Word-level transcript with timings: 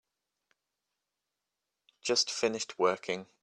Just 2.01 2.31
finished 2.31 2.79
working. 2.79 3.27